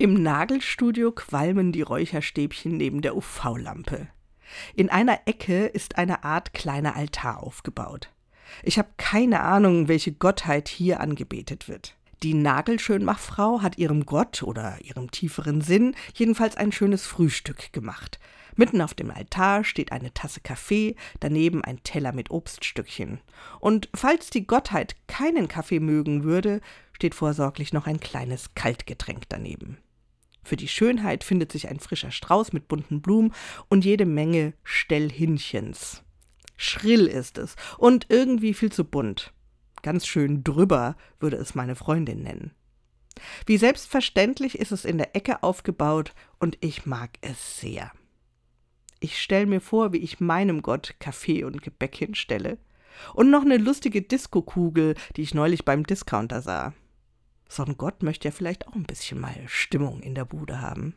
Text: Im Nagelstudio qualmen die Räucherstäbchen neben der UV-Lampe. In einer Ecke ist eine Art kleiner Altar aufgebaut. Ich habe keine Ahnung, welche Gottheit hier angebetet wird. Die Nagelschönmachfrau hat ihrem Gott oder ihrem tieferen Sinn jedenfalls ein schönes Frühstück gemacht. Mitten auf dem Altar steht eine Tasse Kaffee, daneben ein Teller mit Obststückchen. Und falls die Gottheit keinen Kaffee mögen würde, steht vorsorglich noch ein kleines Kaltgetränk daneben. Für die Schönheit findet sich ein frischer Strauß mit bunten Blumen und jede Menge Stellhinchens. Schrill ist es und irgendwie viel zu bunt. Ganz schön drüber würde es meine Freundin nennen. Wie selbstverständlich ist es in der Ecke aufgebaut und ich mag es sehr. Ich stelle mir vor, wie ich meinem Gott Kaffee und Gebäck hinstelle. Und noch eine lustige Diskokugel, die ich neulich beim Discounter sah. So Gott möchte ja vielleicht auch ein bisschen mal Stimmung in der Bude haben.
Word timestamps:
Im 0.00 0.14
Nagelstudio 0.14 1.12
qualmen 1.12 1.72
die 1.72 1.82
Räucherstäbchen 1.82 2.74
neben 2.74 3.02
der 3.02 3.14
UV-Lampe. 3.14 4.08
In 4.74 4.88
einer 4.88 5.20
Ecke 5.26 5.66
ist 5.66 5.98
eine 5.98 6.24
Art 6.24 6.54
kleiner 6.54 6.96
Altar 6.96 7.42
aufgebaut. 7.42 8.08
Ich 8.62 8.78
habe 8.78 8.88
keine 8.96 9.42
Ahnung, 9.42 9.88
welche 9.88 10.12
Gottheit 10.12 10.68
hier 10.68 11.00
angebetet 11.00 11.68
wird. 11.68 11.96
Die 12.22 12.32
Nagelschönmachfrau 12.32 13.60
hat 13.60 13.76
ihrem 13.76 14.06
Gott 14.06 14.42
oder 14.42 14.78
ihrem 14.82 15.10
tieferen 15.10 15.60
Sinn 15.60 15.94
jedenfalls 16.14 16.56
ein 16.56 16.72
schönes 16.72 17.04
Frühstück 17.04 17.70
gemacht. 17.74 18.18
Mitten 18.56 18.80
auf 18.80 18.94
dem 18.94 19.10
Altar 19.10 19.64
steht 19.64 19.92
eine 19.92 20.14
Tasse 20.14 20.40
Kaffee, 20.40 20.96
daneben 21.20 21.62
ein 21.62 21.82
Teller 21.82 22.12
mit 22.12 22.30
Obststückchen. 22.30 23.20
Und 23.58 23.90
falls 23.94 24.30
die 24.30 24.46
Gottheit 24.46 24.96
keinen 25.08 25.46
Kaffee 25.46 25.78
mögen 25.78 26.24
würde, 26.24 26.62
steht 26.94 27.14
vorsorglich 27.14 27.74
noch 27.74 27.86
ein 27.86 28.00
kleines 28.00 28.54
Kaltgetränk 28.54 29.24
daneben. 29.28 29.76
Für 30.42 30.56
die 30.56 30.68
Schönheit 30.68 31.24
findet 31.24 31.52
sich 31.52 31.68
ein 31.68 31.80
frischer 31.80 32.10
Strauß 32.10 32.52
mit 32.52 32.68
bunten 32.68 33.02
Blumen 33.02 33.32
und 33.68 33.84
jede 33.84 34.06
Menge 34.06 34.54
Stellhinchens. 34.62 36.02
Schrill 36.56 37.06
ist 37.06 37.38
es 37.38 37.56
und 37.78 38.06
irgendwie 38.08 38.54
viel 38.54 38.72
zu 38.72 38.84
bunt. 38.84 39.32
Ganz 39.82 40.06
schön 40.06 40.44
drüber 40.44 40.96
würde 41.18 41.36
es 41.36 41.54
meine 41.54 41.74
Freundin 41.74 42.22
nennen. 42.22 42.52
Wie 43.46 43.56
selbstverständlich 43.56 44.58
ist 44.58 44.72
es 44.72 44.84
in 44.84 44.98
der 44.98 45.16
Ecke 45.16 45.42
aufgebaut 45.42 46.14
und 46.38 46.58
ich 46.60 46.86
mag 46.86 47.10
es 47.22 47.60
sehr. 47.60 47.92
Ich 49.00 49.20
stelle 49.20 49.46
mir 49.46 49.60
vor, 49.60 49.92
wie 49.92 49.98
ich 49.98 50.20
meinem 50.20 50.60
Gott 50.62 50.96
Kaffee 50.98 51.44
und 51.44 51.62
Gebäck 51.62 51.96
hinstelle. 51.96 52.58
Und 53.14 53.30
noch 53.30 53.42
eine 53.42 53.56
lustige 53.56 54.02
Diskokugel, 54.02 54.94
die 55.16 55.22
ich 55.22 55.32
neulich 55.32 55.64
beim 55.64 55.84
Discounter 55.84 56.42
sah. 56.42 56.74
So 57.50 57.64
Gott 57.76 58.04
möchte 58.04 58.28
ja 58.28 58.32
vielleicht 58.32 58.68
auch 58.68 58.74
ein 58.74 58.84
bisschen 58.84 59.18
mal 59.18 59.34
Stimmung 59.48 60.02
in 60.02 60.14
der 60.14 60.24
Bude 60.24 60.60
haben. 60.60 60.94